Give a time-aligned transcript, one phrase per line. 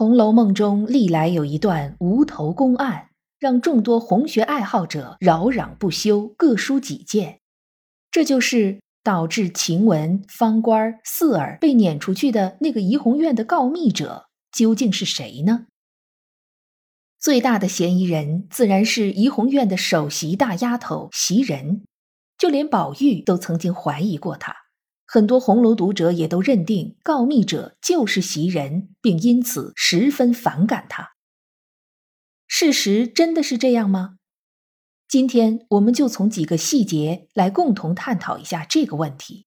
[0.00, 7.40] 红楼梦》中历来有一段无头公案，让众多红学爱好者扰攘不休，各抒己见。
[8.10, 15.66] 这就是导致晴雯、芳官、四儿被撵出去的那个怡红院的告密者究竟是谁呢？
[17.18, 21.84] 最大的嫌疑人自然是怡红院的首席大丫头袭人，
[22.38, 24.59] 就连宝玉都曾经怀疑过她。
[25.12, 31.14] 很多红楼读者也都认定告密者就是袭人，并因此十分反感他。
[32.46, 34.18] 事实真的是这样吗？
[35.08, 39.46] 今天我们就从几个细节来共同探讨一下这个问题。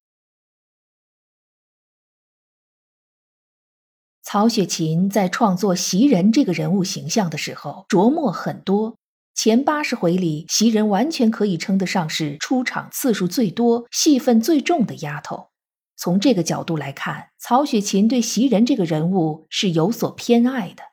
[4.22, 8.98] 曹雪芹在创作袭人这个人物形象的时候琢磨很多，
[9.34, 15.53] 前八十回里，袭人完全可以称得上是出场次数最多、戏份最重的丫头。
[15.96, 20.84] 从这个角度来看，曹雪芹对袭人这个人物是有所偏爱的。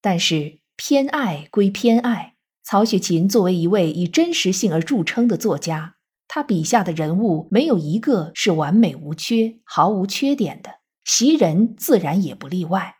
[0.00, 5.96] 但是偏爱归偏爱，曹雪芹作为一位以真实性而著称的作家，
[6.28, 12.96] 他笔下的人物没有一个是完美无缺、毫无缺点的，袭人自然也不例外。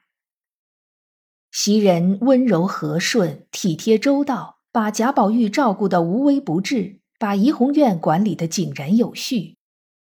[1.50, 9.56] 袭人温柔和顺、体贴周到，把贾宝玉照顾得无微不至，把怡红院管理得井然有序。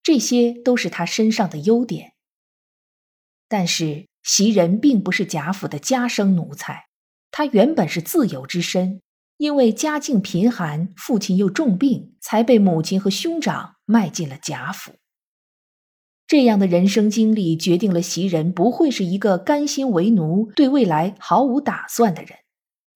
[0.03, 2.13] 这些都是他身上的优点，
[3.47, 6.87] 但是袭人并不是贾府的家生奴才，
[7.29, 9.01] 她原本是自由之身，
[9.37, 14.93] 因为家境贫寒，父亲又重病，才被母亲和兄长卖进了贾府。
[16.27, 22.39] 这样的人生经历决定了袭人不会是一个甘心为奴、对未来毫无打算的人。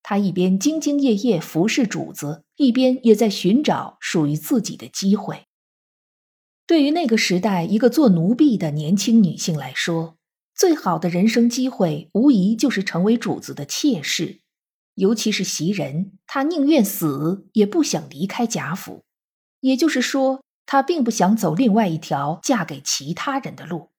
[0.01, 5.45] 他一边兢兢业业服侍主子，一边也在寻找属于自己的机会。
[6.67, 10.17] 对于那个时代一个做奴婢的年轻女性来说，
[10.55, 14.39] 最好的人生机会无疑就是成为主子的妾室。
[14.95, 19.03] 尤其是袭人，她宁愿死也不想离开贾府。
[19.59, 23.89] 也就是说，她并不想走另外一条嫁给其他人的路。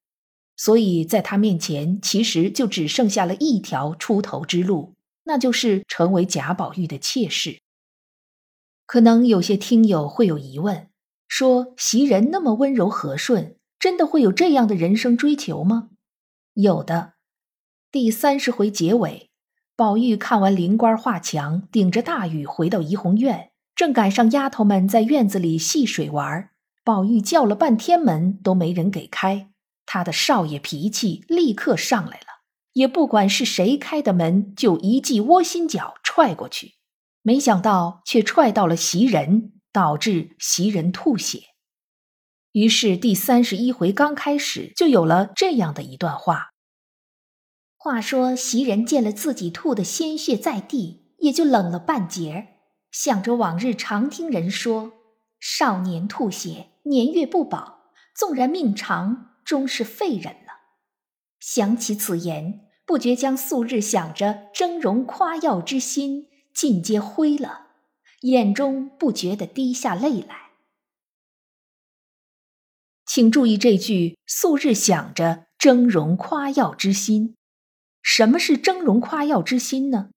[0.57, 4.95] 所以，在她面前，其实就只剩下了一条出头之路，
[5.25, 7.61] 那就是成为贾宝玉的妾室。
[8.87, 10.89] 可能有些听友会有疑问。
[11.29, 15.91] 说袭人那么温柔和顺，真的会有这样的人生追求吗？
[16.55, 17.15] 有的。
[17.93, 19.31] 第三十回结尾，
[19.75, 26.51] 宝玉看完灵官画墙，顶着大雨回到怡红院，正赶上丫头们在院子里戏水玩，
[26.85, 29.51] 宝玉叫了半天门都没人给开，
[29.85, 32.45] 他的少爷脾气立刻上来了，
[32.75, 36.75] 也不管是谁开的门，就一记窝心脚踹过去，
[37.23, 39.56] 没想到却踹到了袭人。
[39.77, 41.49] 导致袭人吐血，
[42.53, 46.53] 于是第三十一回刚开始就有了这样的一段话。
[47.77, 52.47] 话说袭人见了自己吐的鲜血在地，也就冷了半截儿，
[52.91, 54.93] 想着往日常听人说，
[55.39, 60.53] 少年吐血，年月不保，纵然命长，终是废人了。
[61.39, 67.66] 想起此言，不觉将素日想着峥嵘夸耀之心尽皆灰了。
[68.27, 70.51] 眼中不觉地滴下泪来。
[73.07, 77.37] 请注意这句“素日想着峥嵘夸耀之心”，
[78.03, 80.11] 什么是峥嵘夸耀之心呢？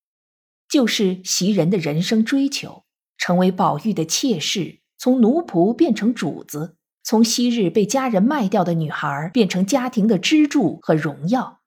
[0.68, 2.84] 就是袭人的人生追求，
[3.18, 11.62] 成为宝玉的妾室，从奴仆变成主子，从昔日被家人卖掉的女孩变成家庭的支柱和荣耀。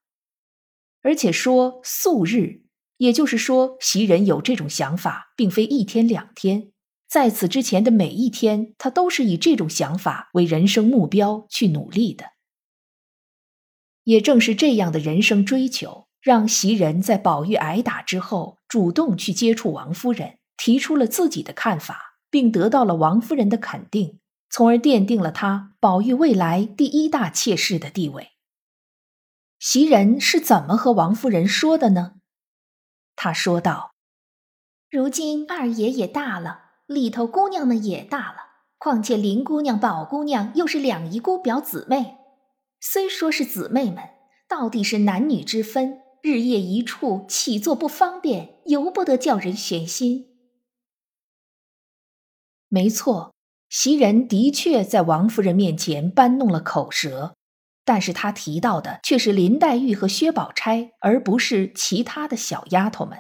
[1.03, 2.63] 而且说素日。
[2.99, 6.73] 也就是说，袭人有这种想法，并非一天两天，
[7.09, 12.27] 在此之前的每一天，他都是以这种想法为人生目标去努力的。
[14.05, 24.19] 也正是这样的人生追求，让袭人在宝玉挨打之后，主动去接触王夫人，提出了自己的看法，并得到了王夫人的肯定，
[24.51, 28.31] 从而奠定了他宝玉未来第一大妾室的地位。
[29.59, 32.15] 袭人是怎么和王夫人说的呢？
[33.25, 33.93] 他说道
[34.91, 38.39] ：“如今二爷也大了，里头姑娘们也大了，
[38.79, 42.17] 况且林姑娘、宝姑娘又是两姨姑表姊妹。
[42.81, 44.03] 虽说是姊妹们，
[44.49, 50.27] 到底是男女之分，日夜一处，起坐不方便，由不得叫人悬心。
[52.67, 53.33] 没错，
[53.69, 57.37] 袭人的确在王夫人面前搬弄了口舌，
[57.85, 63.19] 但是他提到的却是林黛玉和薛宝钗，而不是其他的小丫头们。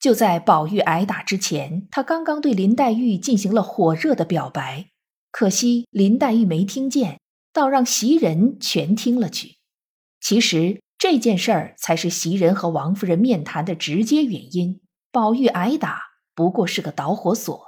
[0.00, 4.90] 就在宝玉挨打之前，他刚刚对林黛玉进行了火热的表白，
[5.30, 7.20] 可惜林黛玉没听见，
[7.52, 9.58] 倒让袭人全听了去。
[10.20, 14.80] 其实这件事儿才是袭人和王夫人面谈的直接原因，
[15.10, 16.00] 宝玉挨打
[16.34, 17.60] 不过是个导火索。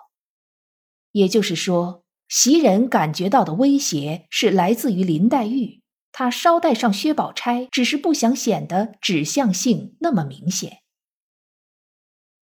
[1.13, 2.04] 也就是说，
[2.37, 10.79] 袭人感觉到的威胁是来自于林黛玉，她捎带上薛宝钗，只是不想显得指向性那么明显。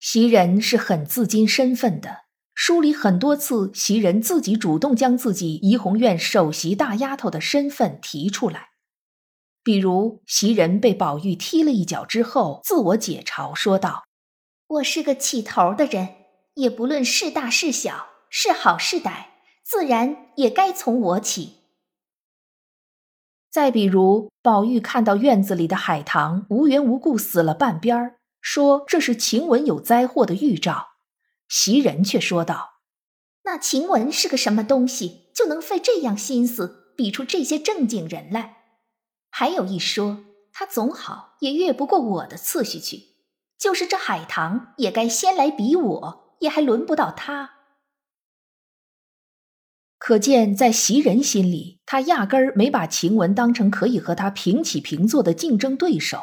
[0.01, 2.21] 袭人是很自矜身份的，
[2.55, 8.69] 书里很多次，袭人自己主动将自己怡红院首席大丫头的身份提出来，
[9.63, 14.05] 比如袭人被宝玉踢了一脚之后，自我解嘲说道
[14.69, 16.09] ：“我是个起头的人，
[16.55, 19.27] 也不论是大是小。”是好是歹，
[19.63, 21.59] 自然也该从我起。
[23.51, 30.93] 再比如，宝玉看到院子里的海棠无缘无故死了半边儿，说这是晴雯有灾祸的预兆，
[31.49, 32.81] 袭人却说道
[33.45, 38.57] ：“那晴雯是个什么东西，就能费这样心思比出这些正经人来？
[39.29, 43.17] 还有一说，他总好也越不过我的次序去，
[43.59, 47.51] 就是这海棠也该先来比我，也还轮不到他。”
[50.05, 56.19] 可见，在袭人心里，他压根儿没把晴雯当成可以和他平起平坐的竞争对手。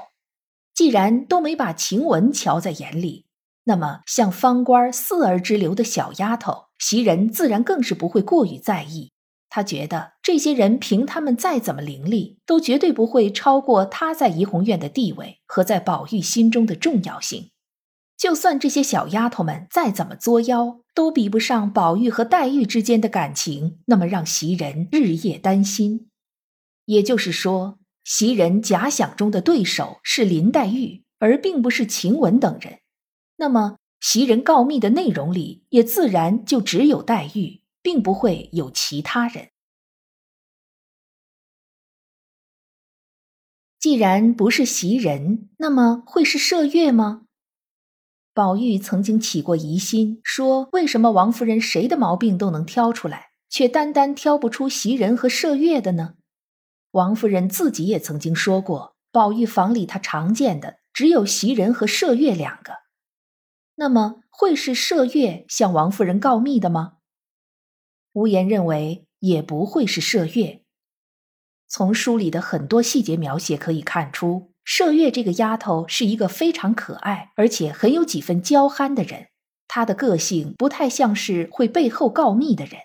[0.76, 3.26] 既然都没把晴雯瞧在眼里，
[3.64, 9.14] 那么像芳官、四儿之流的小丫头，袭人自然更是不会过于在意。
[9.50, 17.50] 他觉得这些人凭他们再怎么伶俐，都绝对不会超过他在怡红院的地位和在宝玉心中的重要性。
[18.20, 26.10] 就算这些小丫头们再怎么作妖，都比不上宝玉和黛玉之间的感情，那么让袭人日夜担心。
[26.84, 32.80] 也就是说，袭人假想中的对手是林黛玉，而并不是晴雯等人。
[33.38, 39.52] 那么，袭人告密的内容里，也自然就只有黛玉，并不会有其他人。
[43.80, 47.28] 既然不是袭人，那么会是麝月吗？
[48.40, 56.14] 宝玉曾经起过疑心，说：“为什么王夫人谁的毛病都能挑出来，却单单挑不出袭人和麝月的呢？”
[56.92, 62.76] 王夫人自己也曾经说过，宝玉房里她常见的只有袭人和麝月两个。
[63.76, 66.94] 那么，会是麝月向王夫人告密的吗？
[68.14, 70.64] 无言认为也不会是麝月。
[71.68, 74.49] 从书里的很多细节描写可以看出。
[74.70, 79.30] 麝月这个丫头是一个非常可爱，而且很有几分娇憨的人。
[79.68, 82.82] 她的个性不太像是会背后告密的人。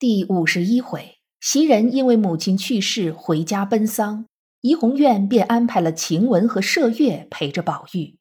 [0.00, 4.26] 第五十一回，袭人因为母亲去世回家奔丧，
[4.62, 8.18] 怡红院便安排了晴雯和麝月陪着宝玉。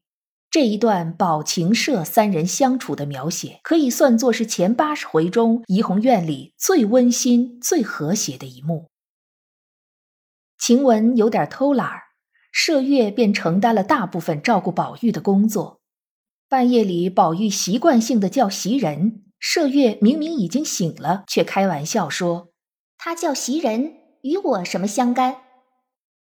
[0.52, 8.92] 这一段宝晴麝三人相处的描写，可以算作是前八十回中怡红院里最温馨、最和谐的一幕。
[10.60, 12.04] 晴雯有点偷懒儿。
[12.54, 15.80] 麝月便承担了大部分照顾宝玉的工作。
[16.50, 22.50] 半夜里，宝玉习惯性的叫袭人，麝月明明已经醒了，却开玩笑说
[23.00, 23.94] ：“他叫袭人，
[24.24, 25.38] 与我什么相干？”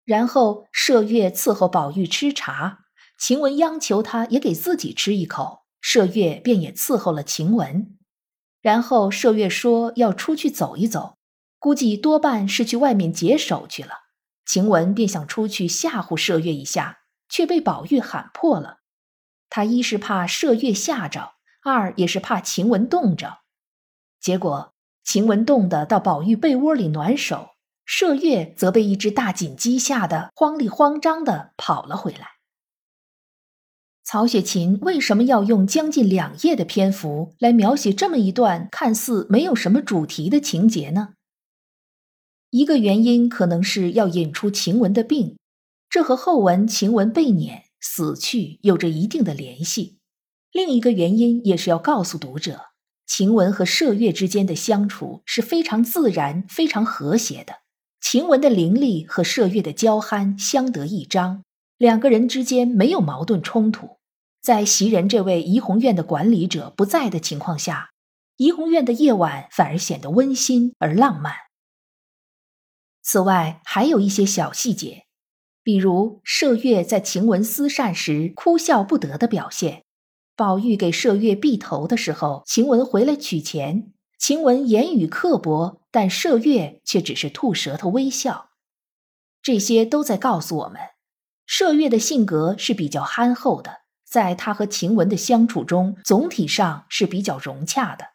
[0.05, 2.81] 然后麝月伺候宝玉吃茶，
[3.19, 7.97] 晴雯央求他也给自己吃一口，麝月便也伺候了晴雯。
[8.61, 11.17] 然后麝月说要出去走一走，
[11.61, 14.06] 估计多半是去外面解手去了。
[14.47, 18.79] 晴雯便想出去吓唬麝月一下，却被宝玉喊破了。
[19.51, 21.33] 他一是怕麝月吓着，
[21.65, 23.39] 二也是怕晴雯冻着。
[24.21, 24.73] 结果
[25.05, 27.51] 晴雯冻得到宝玉被窝里暖手，
[27.87, 32.29] 麝月则被一只大锦鸡吓得慌里慌张的跑了回来。
[34.05, 41.15] 曹雪芹为什么要用将近两页的篇幅来描写这么一段看似没有什么主题的情节呢？
[42.57, 45.37] 一个原因可能是要引出晴雯的病，
[45.91, 49.99] 这和后文晴雯被撵死去有着一定的联系。
[50.53, 52.63] 另一个原因也是要告诉读者，
[53.07, 57.57] 晴雯和麝月之间的相处是非常自然、非常和谐的。
[58.01, 61.43] 晴雯的伶俐和麝月的娇憨相得益彰，
[61.77, 63.99] 两个人之间没有矛盾冲突。
[64.41, 67.91] 在袭人这位怡红院的管理者不在的情况下，
[68.39, 71.35] 怡红院的夜晚反而显得温馨而浪漫。
[73.09, 75.05] 此外，还有一些小细节，
[75.63, 79.83] 比如麝月在晴雯思善时哭笑不得的表现；
[80.35, 88.51] 宝玉给麝月篦头的时候，晴雯回来取钱，晴雯言语刻薄，但麝月却只是吐舌头微笑。
[89.41, 90.81] 这些都在告诉我们，
[91.49, 98.07] 麝月的性格是比较憨厚的，在他和晴雯的相处中，总体上是比较融洽的。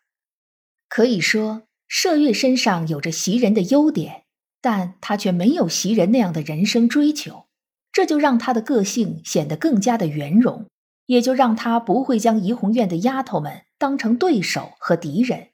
[0.90, 4.21] 可以说，麝月身上有着袭人的优点。
[4.62, 7.48] 但他却没有袭人那样的人生追求，
[7.92, 10.68] 这就让他的个性显得更加的圆融，
[11.08, 15.50] 也就让他不会将怡红院的丫头们当成对手和敌人，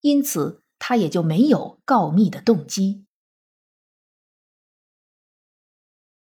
[0.00, 3.04] 因此他也就没有告密的动机。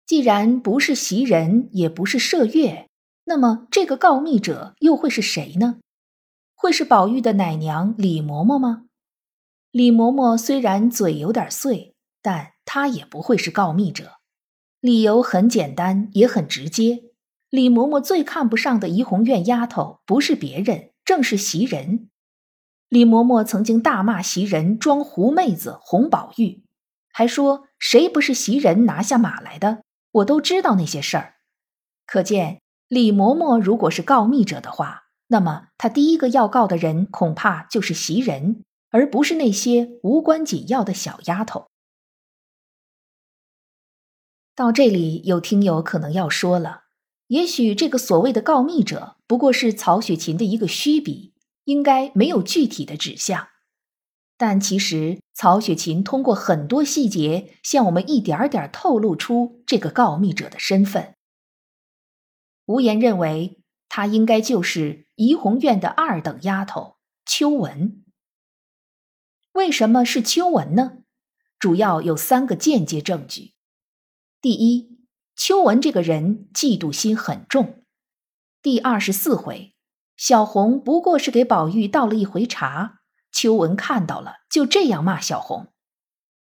[0.04, 2.88] 既然不是袭人，也不是麝月，
[3.24, 5.80] 那么这个告密者又会是谁呢？
[6.54, 8.86] 会是宝玉的奶娘李嬷嬷吗？
[9.72, 11.95] 李嬷嬷虽然嘴有点碎。
[12.26, 14.14] 但他也不会是告密者，
[14.80, 17.04] 理由很简单，也很直接。
[17.50, 22.10] 李嬷嬷最看不上的怡红院丫头，不是别人，正是袭人。
[22.88, 26.64] 李嬷嬷曾经大骂袭人装狐妹子哄宝玉，
[27.12, 29.84] 还说谁不是袭人拿下马来的？
[30.10, 31.34] 我都知道那些事儿。
[32.06, 41.68] 可见李嬷嬷如果是告密者的话，那么她第一个要告的人恐怕就是袭人，而不是那些无关紧要的小丫头。
[44.56, 46.84] 到这里，有听友可能要说了：
[47.26, 51.34] 也许这个所谓的告密者不过是曹雪芹的一个虚笔，
[51.64, 53.48] 应该没有具体的指向。
[54.38, 61.16] 但其实，曹雪芹通过很多细节向我们一点点透露出这个告密者的身份。
[62.64, 63.60] 无言认为，
[63.90, 66.96] 他应该就是怡红院的二等丫头
[67.26, 68.02] 秋纹。
[69.52, 70.98] 为什么是秋纹呢？
[71.58, 73.55] 主要有三个间接证据。
[74.42, 74.98] 第一，
[75.34, 77.82] 秋纹这个人嫉妒心很重。
[78.62, 79.74] 第二十四回，
[80.16, 83.00] 小红不过是给宝玉倒了一回茶，
[83.32, 85.72] 秋纹看到了，就这样骂小红：“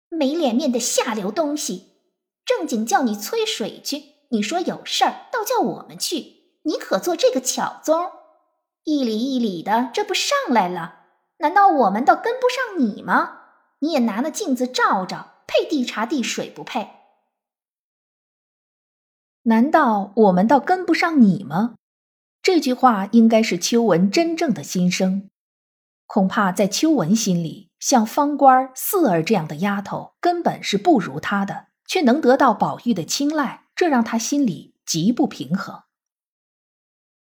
[0.09, 2.00] 没脸面的下流东西！
[2.47, 8.11] 正经叫你催水去，你说有事儿，倒叫我们去，你可做这个巧宗？
[8.85, 11.00] 一里一里的，这不上来了？
[11.38, 13.40] 难道我们倒跟不上你吗？
[13.80, 16.88] 你也拿那镜子照照，配递茶递水不配？”
[19.49, 21.76] 难道我们倒跟不上你吗？
[22.43, 25.31] 这句话应该是秋纹真正的心声。
[26.07, 35.85] 恐怕在秋纹心里，像芳官、四儿这样的丫头根本是不如她的，却能得到宝玉的青睐，这让他心里极不平衡。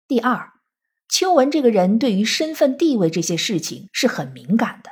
[0.07, 0.53] 第二，
[1.07, 4.89] 秋纹这个人对于身份地位这些事情是很敏感的。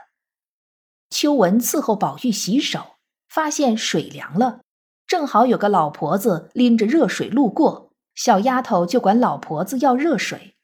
[1.10, 2.98] 秋纹伺候宝玉洗手，
[3.28, 4.62] 发现水凉了。
[5.08, 10.58] 正好有个老婆子拎着热水路过，小丫头就管老婆子要热水，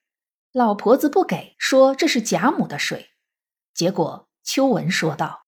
[0.51, 3.11] 老婆子不给，说这是贾母的水。
[3.73, 5.45] 结果秋纹说道：“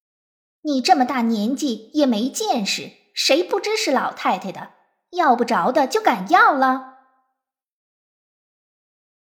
[0.63, 4.71] 你这么大年纪也没见识，谁不知是老太太的？
[5.11, 6.93] 要不着的就敢要了。”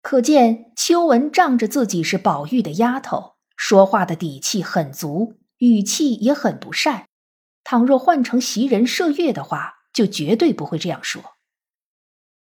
[0.02, 7.06] 可见秋纹仗着自己是宝玉的丫头，说话的底气很足，语气也很不善。
[7.64, 11.22] 倘若换成袭人、麝月的话，就绝对不会这样说。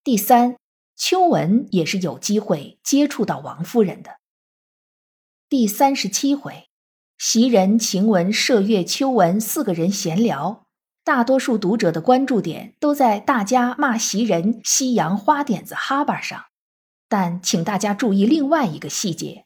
[0.04, 0.58] 第三，
[0.96, 4.18] 秋纹也是有机会接触到王夫人的。
[5.48, 6.70] 第三十七回，
[7.18, 10.66] 袭人、晴雯、麝月、秋纹四个人闲聊，
[11.04, 16.46] 大多数读者的关注点都在大家骂袭人西洋花点子哈巴上。
[17.08, 19.45] 但请大家注意另外一个细节，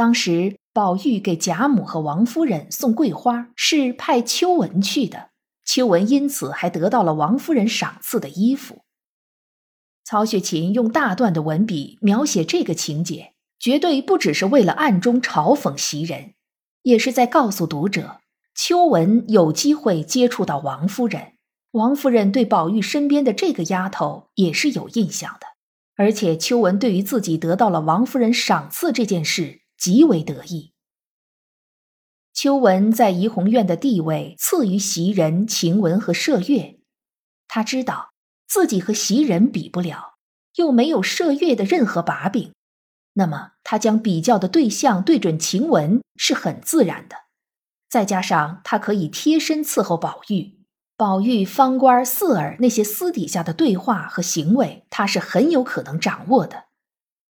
[0.00, 0.56] 当时。
[0.72, 5.30] 宝玉给贾母和王夫人送桂花，是派秋纹去的。
[5.66, 8.82] 秋纹因此还得到了王夫人赏赐的衣服。
[10.04, 16.34] 曹雪芹用大段的文笔描写这个情节，绝对不只是为了暗中嘲讽袭人，
[16.84, 18.20] 也是在告诉读者：
[18.54, 21.32] 秋纹有机会接触到王夫人，
[21.72, 25.48] 王夫人对宝玉身边的这个丫头也是有印象的。
[25.96, 29.62] 而且秋纹对于自己得到了王夫人赏赐这件事。
[29.80, 30.72] 极为得意。
[32.34, 36.78] 秋纹在怡红院的地位次于袭人、晴雯和麝月，
[37.48, 38.12] 他知道
[38.46, 40.14] 自己和袭人比不了，
[40.56, 42.52] 又没有麝月的任何把柄，
[43.14, 47.16] 那么他将比较的对象对准晴雯是很自然的。
[47.88, 50.60] 再加上他可以贴身伺候宝玉，
[50.96, 56.66] 宝玉、方官、四儿那些私底下的对话和行为，他是很有可能掌握的，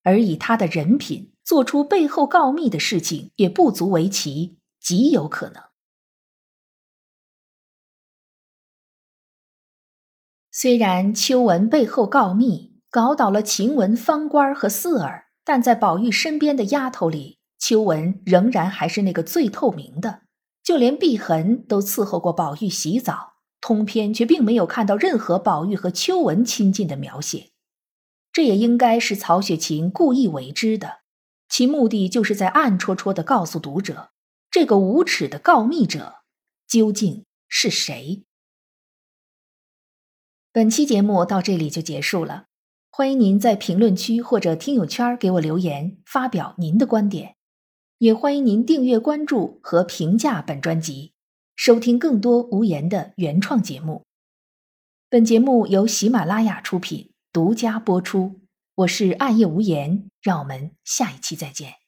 [0.02, 1.29] 而以他的人品。
[1.44, 5.62] 做出背后告密的事情也不足为奇，极有可能。
[10.52, 20.22] 虽然秋文背后告密，搞倒了晴雯、方官和四儿，但在宝玉身边的丫头里，秋文仍然还是那个最透明的。
[20.62, 27.50] 就连碧痕都伺候过宝玉洗澡，通篇却并没有看到任何宝玉和秋文亲近的描写。
[28.32, 30.99] 这也应该是曹雪芹故意为之的，
[31.50, 34.12] 其目的就是在暗戳戳的告诉读者，
[34.50, 36.22] 这个无耻的告密者
[36.66, 38.22] 究竟是谁。
[40.52, 42.46] 本期节目到这里就结束了，
[42.90, 47.34] 欢迎您在评论区或者听友圈给我留言，发表您的观点，
[47.98, 51.12] 也欢迎您订阅关注和评价本专辑，
[51.56, 54.04] 收听更多无言的原创节目。
[55.08, 58.40] 本节目由喜马拉雅出品，独家播出。
[58.80, 61.79] 我是暗夜无言，让我们下一期再见。